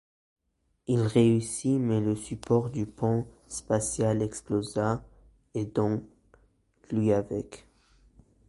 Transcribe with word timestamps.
Il 0.87 1.01
réussit 1.01 1.79
mais 1.79 1.99
le 2.01 2.15
support 2.15 2.71
du 2.71 2.87
pont 2.87 3.27
spatial 3.47 4.23
explosa, 4.23 5.03
et 5.53 5.65
donc 5.65 6.01
lui 6.89 7.13
avec. 7.13 7.67